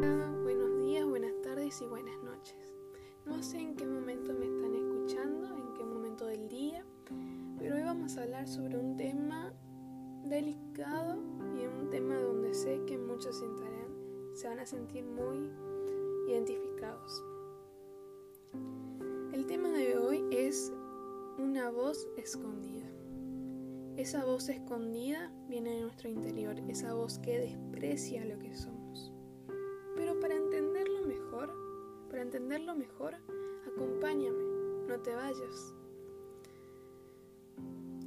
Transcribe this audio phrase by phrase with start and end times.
[0.00, 2.72] buenos días, buenas tardes y buenas noches.
[3.26, 6.84] No sé en qué momento me están escuchando, en qué momento del día,
[7.58, 9.52] pero hoy vamos a hablar sobre un tema
[10.24, 11.16] delicado
[11.56, 13.46] y un tema donde sé que muchos se,
[14.34, 15.50] se van a sentir muy
[16.28, 17.24] identificados.
[19.32, 20.72] El tema de hoy es
[21.38, 22.86] una voz escondida.
[23.96, 28.77] Esa voz escondida viene de nuestro interior, esa voz que desprecia lo que somos.
[31.38, 31.54] Pero
[32.10, 33.38] para entenderlo mejor, para entenderlo mejor,
[33.72, 34.42] acompáñame,
[34.88, 35.74] no te vayas.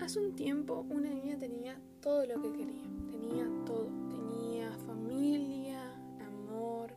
[0.00, 5.94] Hace un tiempo una niña tenía todo lo que quería, tenía todo, tenía familia,
[6.26, 6.94] amor,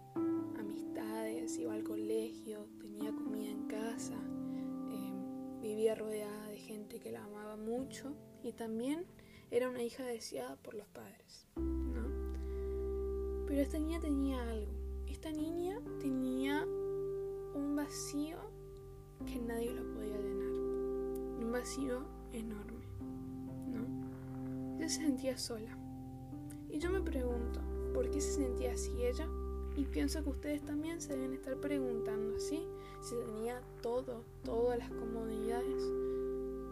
[0.57, 4.15] amistades, iba al colegio, tenía comida en casa,
[4.89, 9.05] em, vivía rodeada de gente que la amaba mucho y también
[9.51, 12.07] era una hija deseada por los padres, ¿no?
[13.45, 14.82] Pero esta niña tenía algo.
[15.23, 18.35] Esta niña tenía un vacío
[19.25, 20.51] que nadie lo podía llenar.
[21.41, 22.83] Un vacío enorme,
[23.69, 24.75] ¿no?
[24.75, 25.77] Ella se sentía sola.
[26.69, 27.61] Y yo me pregunto,
[27.93, 29.29] ¿por qué se sentía así ella?
[29.77, 32.67] Y pienso que ustedes también se deben estar preguntando así,
[32.99, 35.83] si tenía todo, todas las comodidades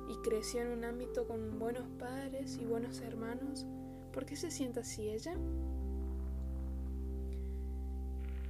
[0.09, 3.65] y creció en un ámbito con buenos padres y buenos hermanos,
[4.11, 5.37] ¿por qué se siente así ella?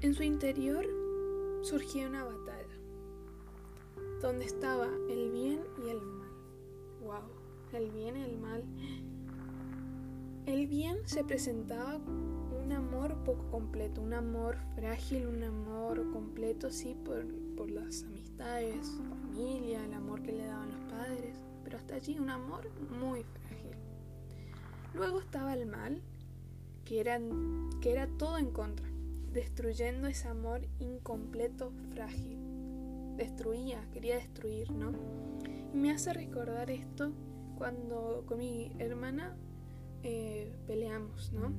[0.01, 0.85] En su interior
[1.61, 2.75] surgía una batalla,
[4.21, 6.29] donde estaba el bien y el mal.
[7.01, 7.21] ¡Wow!
[7.73, 8.63] El bien y el mal.
[10.45, 16.95] El bien se presentaba un amor poco completo, un amor frágil, un amor completo, sí,
[17.05, 22.19] por, por las amistades, familia, el amor que le daban los padres pero hasta allí
[22.19, 23.75] un amor muy frágil.
[24.93, 26.01] Luego estaba el mal,
[26.83, 27.17] que era,
[27.81, 28.85] que era todo en contra,
[29.33, 32.37] destruyendo ese amor incompleto, frágil.
[33.17, 34.91] Destruía, quería destruir, ¿no?
[35.73, 37.11] Y me hace recordar esto
[37.57, 39.35] cuando con mi hermana
[40.03, 41.51] eh, peleamos, ¿no?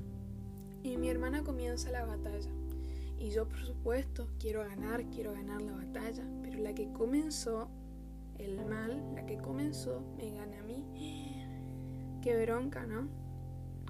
[0.83, 2.51] Y mi hermana comienza la batalla.
[3.19, 6.25] Y yo, por supuesto, quiero ganar, quiero ganar la batalla.
[6.43, 7.69] Pero la que comenzó
[8.39, 10.85] el mal, la que comenzó, me gana a mí.
[12.21, 13.09] Qué bronca, ¿no?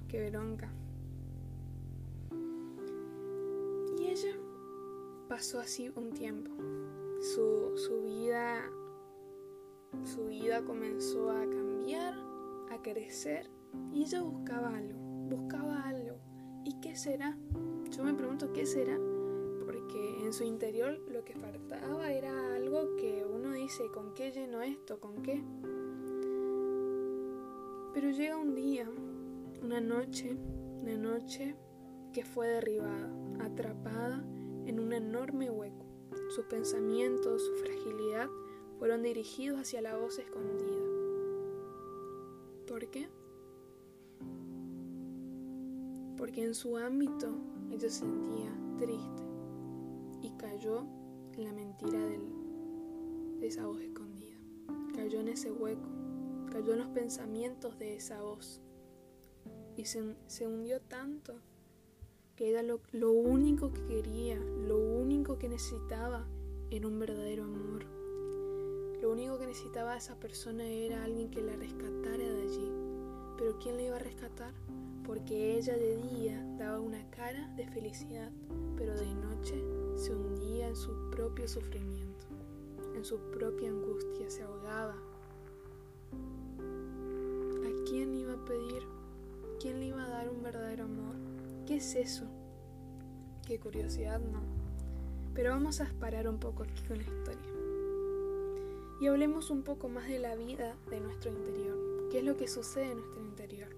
[0.07, 0.71] Qué bronca.
[5.33, 6.51] Pasó así un tiempo.
[7.19, 8.69] Su, su vida
[10.03, 12.13] su vida comenzó a cambiar,
[12.69, 13.49] a crecer
[13.91, 14.99] y ella buscaba algo,
[15.31, 16.19] buscaba algo.
[16.65, 17.35] ¿Y qué será?
[17.89, 18.95] Yo me pregunto qué será,
[19.65, 24.99] porque en su interior lo que faltaba era algo que dice, ¿con qué lleno esto?
[24.99, 25.43] ¿Con qué?
[27.95, 28.87] Pero llega un día,
[29.63, 30.37] una noche,
[30.79, 31.55] una noche
[32.13, 34.23] que fue derribada, atrapada
[34.65, 35.85] en un enorme hueco.
[36.29, 38.29] Sus pensamientos, su fragilidad
[38.79, 40.83] fueron dirigidos hacia la voz escondida.
[42.67, 43.09] ¿Por qué?
[46.17, 47.35] Porque en su ámbito
[47.71, 49.23] ella se sentía triste
[50.21, 50.85] y cayó
[51.33, 52.43] en la mentira del
[53.41, 54.37] esa voz escondida.
[54.95, 55.89] Cayó en ese hueco,
[56.51, 58.61] cayó en los pensamientos de esa voz.
[59.75, 61.41] Y se, hundió tanto
[62.35, 66.25] que era lo, único que quería, lo único que necesitaba
[66.71, 67.85] era un verdadero amor.
[69.01, 72.71] Lo único que necesitaba esa persona era alguien que la rescatara de allí.
[73.37, 74.53] Pero ¿quién la iba a rescatar?
[75.05, 78.31] Porque ella de día daba una cara de felicidad,
[78.77, 79.61] pero de noche
[79.95, 82.03] se hundía en su propio sufrimiento
[82.95, 84.95] en su propia angustia, se ahogaba.
[86.13, 88.83] ¿A quién iba a pedir?
[89.59, 91.12] ¿Quién le iba a dar un verdadero amor?
[91.65, 92.25] ¿Qué es eso?
[93.45, 94.41] Qué curiosidad, ¿no?
[95.33, 97.41] Pero vamos a parar un poco aquí con la historia.
[99.01, 102.09] Y hablemos un poco más de la vida de nuestro interior.
[102.11, 103.69] ¿Qué es lo que sucede en nuestro interior?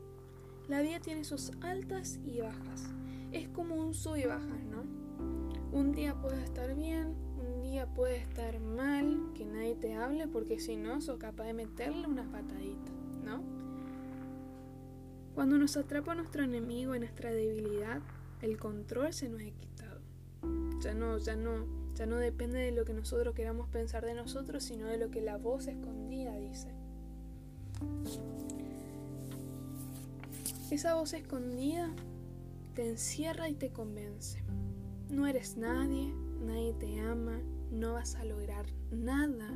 [0.67, 2.83] La vida tiene sus altas y bajas.
[3.31, 4.83] Es como un sub y bajas, ¿no?
[5.71, 7.15] Un día puede estar bien,
[7.93, 12.23] puede estar mal, que nadie te hable, porque si no, sos capaz de meterle una
[12.31, 12.91] patadita,
[13.23, 13.43] ¿no?
[15.35, 17.99] Cuando nos atrapa nuestro enemigo en nuestra debilidad,
[18.41, 19.99] el control se nos ha quitado.
[20.79, 24.63] Ya no, ya no, ya no depende de lo que nosotros queramos pensar de nosotros,
[24.63, 26.69] sino de lo que la voz escondida dice.
[30.71, 31.89] Esa voz escondida
[32.73, 34.41] te encierra y te convence.
[35.09, 36.13] No eres nadie,
[36.45, 37.41] nadie te ama,
[37.71, 39.49] no vas a lograr nada,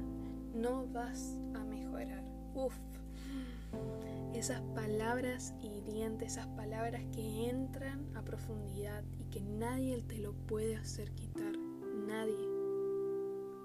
[0.54, 2.26] no vas a mejorar.
[2.54, 2.76] Uf,
[4.34, 10.78] esas palabras hirientes, esas palabras que entran a profundidad y que nadie te lo puede
[10.78, 11.58] hacer quitar,
[12.08, 12.48] nadie.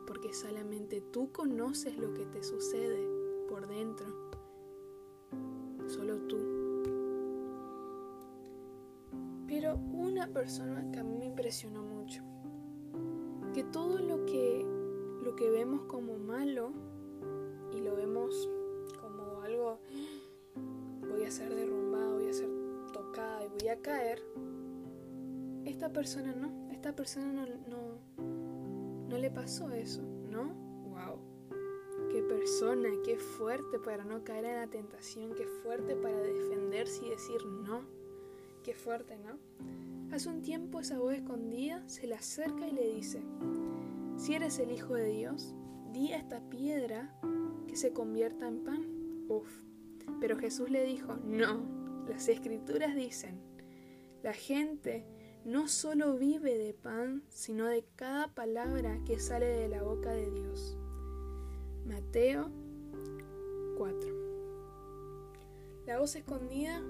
[0.07, 3.07] Porque solamente tú conoces lo que te sucede
[3.49, 4.07] por dentro,
[5.87, 6.39] solo tú.
[9.47, 12.23] Pero una persona que a mí me impresionó mucho,
[13.53, 14.67] que todo lo que,
[15.23, 16.73] lo que vemos como malo
[17.73, 18.51] y lo vemos
[21.35, 22.49] ser derrumbada, voy a ser
[22.93, 24.23] tocada y voy a caer,
[25.65, 30.55] esta persona no, esta persona no, no, no le pasó eso, ¿no?
[30.85, 31.19] ¡Wow!
[32.13, 37.11] Qué persona, qué fuerte para no caer en la tentación, qué fuerte para defenderse y
[37.11, 37.81] decir no,
[38.63, 39.37] qué fuerte, ¿no?
[40.15, 43.25] Hace un tiempo esa voz escondida se le acerca y le dice,
[44.17, 45.53] si eres el Hijo de Dios,
[45.93, 47.13] di a esta piedra
[47.67, 49.27] que se convierta en pan.
[49.29, 49.65] Uf,
[50.21, 51.67] pero Jesús le dijo, no,
[52.09, 53.41] las escrituras dicen,
[54.23, 55.05] la gente
[55.45, 60.31] no solo vive de pan, sino de cada palabra que sale de la boca de
[60.31, 60.79] Dios.
[61.87, 62.51] Mateo
[63.77, 64.09] 4.
[65.87, 66.81] La voz escondida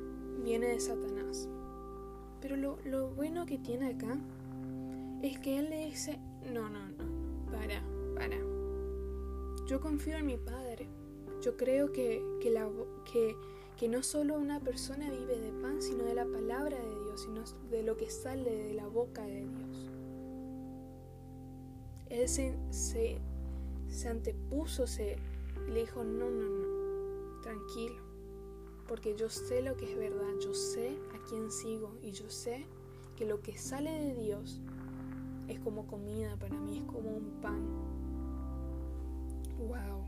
[0.45, 1.49] viene de Satanás.
[2.41, 4.17] Pero lo, lo, bueno que tiene acá
[5.23, 6.21] es que él le dice,
[6.53, 7.83] no, no, no, para,
[8.15, 8.37] para.
[9.67, 10.64] Yo confío en mi Padre.
[11.45, 12.71] Yo creo que, la,
[13.13, 13.37] que,
[13.77, 17.43] que no solo una persona vive de pan, sino de la palabra de Dios, sino
[17.69, 19.91] de lo que sale de la boca de Dios.
[22.09, 25.19] Él se, se, antepuso, se
[25.69, 28.01] le dijo, no, no, no, tranquilo,
[28.89, 32.65] porque yo sé lo que es verdad, yo sé a quién sigo y yo sé
[33.17, 34.63] que lo que sale de Dios
[35.49, 37.67] es como comida para mí, es como un pan.
[39.59, 40.04] ¡Wow!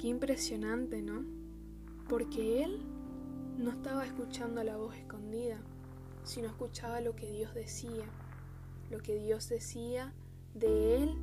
[0.00, 1.26] Qué impresionante, ¿no?
[2.08, 2.80] Porque él
[3.58, 5.60] no estaba escuchando la voz escondida,
[6.24, 8.06] sino escuchaba lo que Dios decía,
[8.90, 10.14] lo que Dios decía
[10.54, 11.14] de él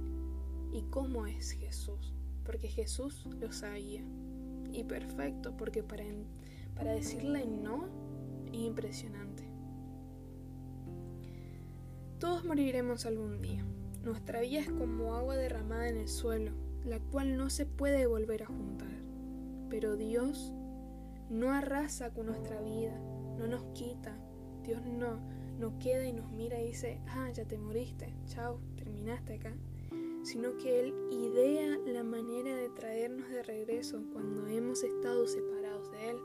[0.71, 2.13] y cómo es Jesús,
[2.45, 4.03] porque Jesús lo sabía.
[4.71, 6.03] Y perfecto, porque para,
[6.75, 7.87] para decirle no
[8.53, 9.43] es impresionante.
[12.19, 13.65] Todos moriremos algún día.
[14.03, 18.43] Nuestra vida es como agua derramada en el suelo la cual no se puede volver
[18.43, 18.91] a juntar.
[19.69, 20.53] Pero Dios
[21.29, 22.97] no arrasa con nuestra vida,
[23.37, 24.17] no nos quita.
[24.63, 25.19] Dios no,
[25.59, 29.53] no queda y nos mira y dice, ah, ya te moriste, chao, terminaste acá.
[30.23, 36.09] Sino que Él idea la manera de traernos de regreso cuando hemos estado separados de
[36.09, 36.17] Él.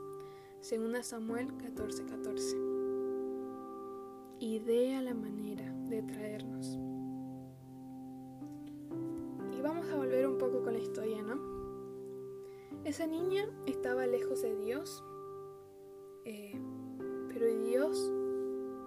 [0.61, 2.05] Segunda Samuel 14:14.
[2.05, 2.57] 14.
[4.39, 6.77] Idea la manera de traernos.
[10.01, 11.39] Un poco con la historia, ¿no?
[12.83, 15.03] Esa niña estaba lejos de Dios,
[16.25, 16.59] eh,
[17.29, 18.11] pero Dios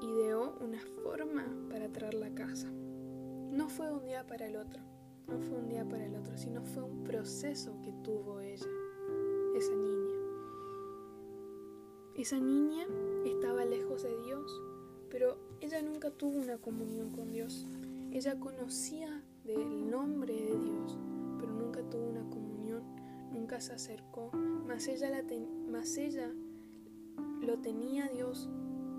[0.02, 2.68] ideó una forma para traerla a casa.
[2.70, 4.82] No fue un día para el otro,
[5.28, 8.66] no fue un día para el otro, sino fue un proceso que tuvo ella,
[9.54, 10.14] esa niña.
[12.16, 12.86] Esa niña
[13.24, 14.62] estaba lejos de Dios,
[15.10, 17.66] pero ella nunca tuvo una comunión con Dios.
[18.10, 19.15] Ella conocía
[19.54, 20.98] del nombre de Dios,
[21.46, 22.82] nunca tuvo una comunión,
[23.32, 24.30] nunca se acercó,
[24.66, 26.32] mas ella, la ella
[27.40, 28.48] lo tenía Dios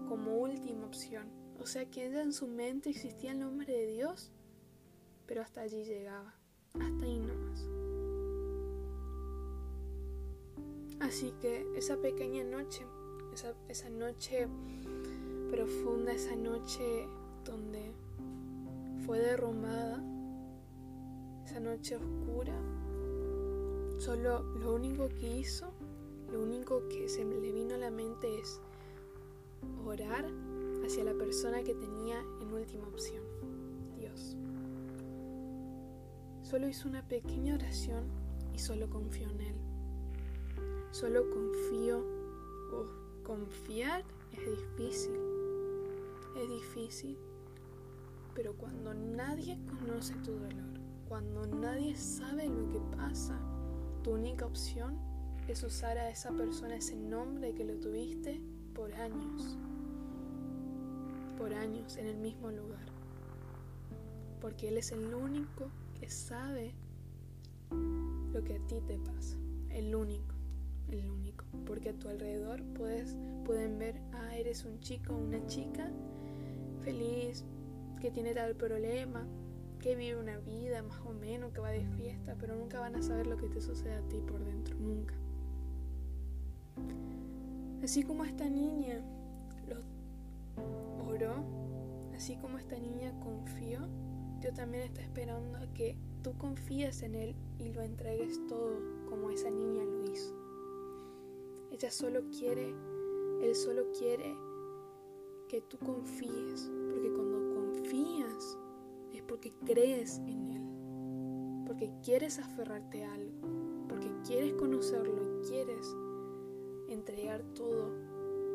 [0.08, 1.28] como última opción.
[1.60, 4.31] O sea que ella en su mente existía el nombre de Dios,
[5.26, 6.36] pero hasta allí llegaba,
[6.74, 7.68] hasta ahí nomás.
[11.00, 12.86] Así que esa pequeña noche,
[13.33, 14.48] esa, esa noche
[15.52, 17.07] profunda, esa noche
[17.44, 17.92] donde
[19.06, 20.04] fue derrumbada,
[21.59, 22.54] noche oscura,
[23.97, 25.71] solo lo único que hizo,
[26.31, 28.59] lo único que se le vino a la mente es
[29.85, 30.26] orar
[30.85, 33.23] hacia la persona que tenía en última opción,
[33.97, 34.35] Dios.
[36.44, 38.06] Solo hizo una pequeña oración
[38.54, 39.56] y solo confió en Él.
[40.92, 42.06] Solo confío.
[43.23, 45.19] confiar es difícil.
[46.37, 47.18] Es difícil.
[48.33, 53.40] Pero cuando nadie conoce tu dolor, cuando nadie sabe lo que pasa,
[54.04, 54.97] tu única opción
[55.47, 58.42] es usar a esa persona ese nombre que lo tuviste
[58.73, 59.57] por años,
[61.37, 62.85] por años en el mismo lugar,
[64.42, 66.73] porque Él es el único que sabe
[68.33, 69.37] lo que a ti te pasa,
[69.69, 70.35] el único,
[70.90, 75.45] el único, porque a tu alrededor puedes, pueden ver, ah, eres un chico o una
[75.47, 75.90] chica
[76.81, 77.45] feliz,
[77.99, 79.26] que tiene tal problema,
[79.80, 83.02] que vive una vida más o menos, que va de fiesta, pero nunca van a
[83.02, 85.16] saber lo que te sucede a ti por dentro, nunca.
[87.84, 89.02] Así como esta niña
[89.68, 91.44] lo oró,
[92.16, 93.80] así como esta niña confió,
[94.42, 98.80] Dios también está esperando a que tú confíes en Él y lo entregues todo
[99.10, 100.36] como esa niña lo hizo.
[101.72, 102.74] Ella solo quiere,
[103.42, 104.36] Él solo quiere
[105.48, 108.57] que tú confíes, porque cuando confías
[109.18, 115.95] es porque crees en Él, porque quieres aferrarte a algo, porque quieres conocerlo y quieres
[116.90, 117.92] entregar todo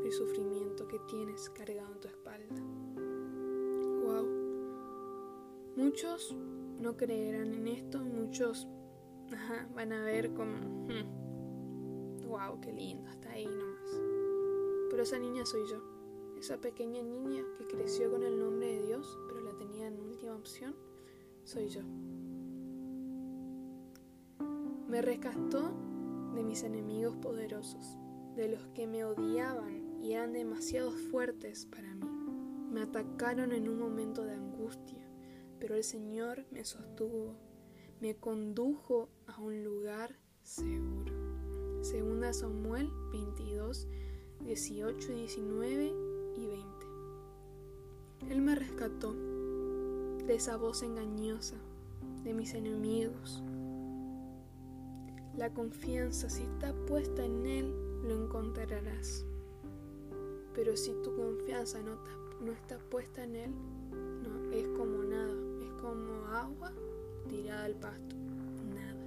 [0.04, 2.54] el sufrimiento que tienes cargado en tu espalda.
[4.04, 4.26] Wow.
[5.76, 6.34] Muchos
[6.80, 8.68] no creerán en esto, muchos
[9.74, 10.58] van a ver como,
[12.26, 14.00] wow, hmm, qué lindo, hasta ahí nomás.
[14.90, 15.91] Pero esa niña soy yo,
[16.42, 20.34] esa pequeña niña que creció con el nombre de Dios, pero la tenía en última
[20.34, 20.74] opción,
[21.44, 21.82] soy yo.
[24.88, 25.72] Me rescató
[26.34, 27.96] de mis enemigos poderosos
[28.34, 32.10] de los que me odiaban y eran demasiado fuertes para mí.
[32.72, 35.08] Me atacaron en un momento de angustia,
[35.60, 37.36] pero el Señor me sostuvo,
[38.00, 41.14] me condujo a un lugar seguro.
[41.82, 43.86] Segunda Samuel 22,
[44.40, 46.11] 18, 19 y 20.
[48.30, 49.14] Él me rescató
[50.26, 51.56] de esa voz engañosa,
[52.24, 53.42] de mis enemigos.
[55.36, 57.74] La confianza, si está puesta en Él,
[58.04, 59.24] lo encontrarás.
[60.54, 61.96] Pero si tu confianza no,
[62.40, 63.50] no está puesta en Él,
[63.90, 66.72] no, es como nada, es como agua
[67.28, 68.16] tirada al pasto,
[68.74, 69.06] nada.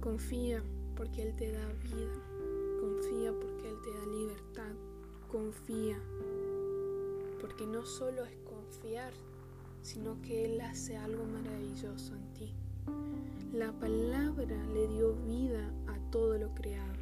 [0.00, 0.62] Confía
[0.96, 2.14] porque Él te da vida,
[2.80, 4.74] confía porque Él te da libertad,
[5.28, 5.98] confía
[7.40, 9.12] porque no solo es confiar,
[9.82, 12.54] sino que Él hace algo maravilloso en ti.
[13.52, 16.94] La palabra le dio vida a todo lo creado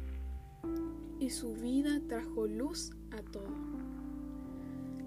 [1.19, 3.47] y su vida trajo luz a todo.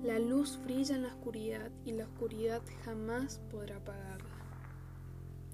[0.03, 4.31] La luz brilla en la oscuridad y la oscuridad jamás podrá apagarla.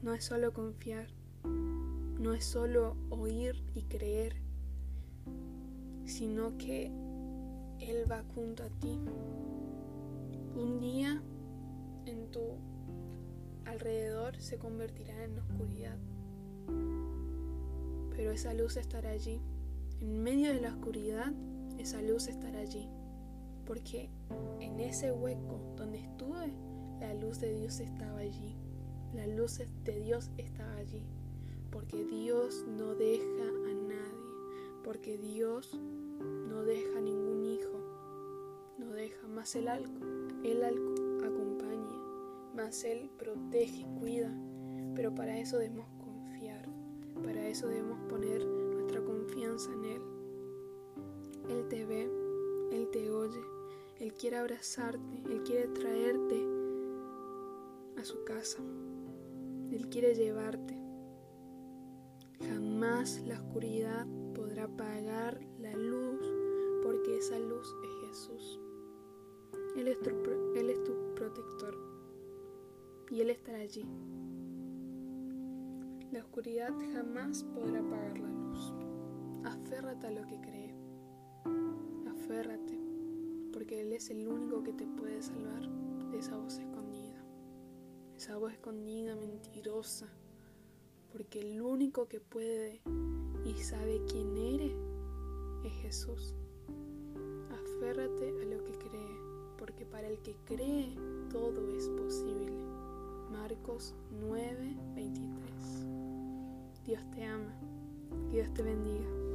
[0.02, 1.09] No es solo confiar,
[1.45, 4.37] no es solo oír y creer,
[6.04, 6.92] sino que
[7.88, 8.98] Él va junto a ti.
[10.54, 11.20] Un día
[12.06, 12.40] en tu
[13.64, 15.98] alrededor se convertirá en oscuridad.
[18.14, 19.40] Pero esa luz estará allí.
[20.00, 21.32] En medio de la oscuridad,
[21.78, 22.88] esa luz estará allí.
[23.66, 24.10] Porque
[24.60, 26.52] en ese hueco donde estuve,
[27.00, 28.54] la luz de Dios estaba allí.
[29.12, 31.02] La luz de Dios estaba allí.
[31.70, 34.82] Porque Dios no deja a nadie.
[34.84, 35.76] Porque Dios
[36.48, 37.22] no deja a ningún
[39.56, 40.06] el alco.
[40.44, 41.02] El alco
[42.54, 44.30] mas Él protege cuida.
[44.94, 46.68] Pero para eso debemos confiar,
[47.22, 50.02] para eso debemos poner nuestra confianza en Él.
[51.49, 52.11] Él te ve,
[52.72, 53.40] Él te oye,
[53.99, 56.46] Él quiere abrazarte, Él quiere traerte
[57.99, 58.62] a su casa,
[59.70, 60.78] Él quiere llevarte.
[62.40, 66.01] Jamás la oscuridad podrá apagar la luz
[69.82, 71.76] Él es tu, protector
[73.10, 73.84] y Él estará allí.
[76.12, 78.72] La oscuridad jamás podrá apagar la luz.
[79.42, 80.74] Aférrate a lo que cree.
[82.08, 82.78] Aférrate,
[83.52, 85.68] porque Él es el único que te puede salvar
[86.12, 87.24] de esa voz escondida.
[88.14, 90.06] Esa voz escondida, mentirosa.
[91.10, 92.82] Porque el único que puede
[93.44, 94.76] y sabe quién eres
[95.64, 96.36] es Jesús.
[97.50, 98.91] Aférrate a lo que cree,
[99.82, 100.94] porque para el que cree
[101.30, 102.52] todo es posible.
[103.30, 106.84] Marcos 9, 23.
[106.84, 107.54] Dios te ama.
[108.30, 109.31] Dios te bendiga.